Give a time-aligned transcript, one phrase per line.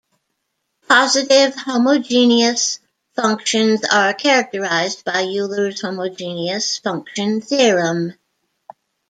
[0.89, 2.79] Positive homogeneous
[3.15, 8.13] functions are characterized by Euler's homogeneous function theorem.